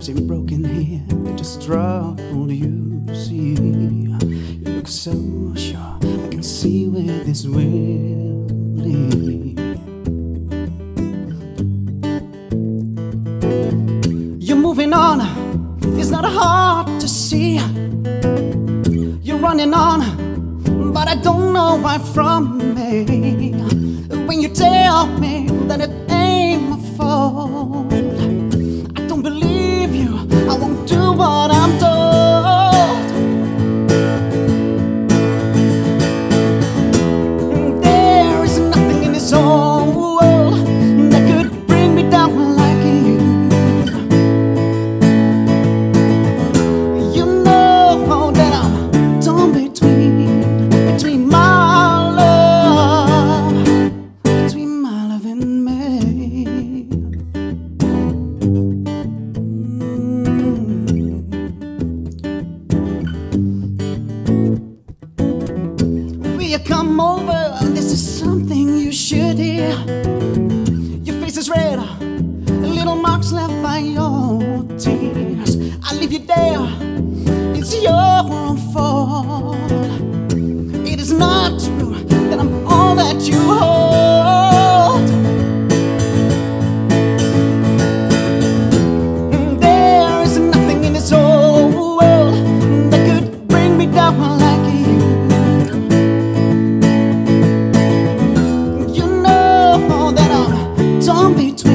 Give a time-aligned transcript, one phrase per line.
[0.00, 3.04] Dreams ain't broken here, they just trouble you.
[3.12, 4.16] See, you
[4.64, 5.12] look so
[5.54, 5.76] sure.
[5.78, 8.46] I can see where this will
[8.76, 9.58] lead.
[14.42, 15.20] You're moving on,
[15.98, 17.56] it's not hard to see.
[19.22, 23.52] You're running on, but I don't know why from me.
[24.26, 26.09] When you tell me that it
[66.50, 67.56] you come over?
[67.62, 69.70] This is something you should hear.
[71.04, 71.78] Your face is red,
[72.50, 74.40] little marks left by your
[74.76, 75.56] tears.
[75.84, 76.59] I leave you there,
[101.30, 101.69] You know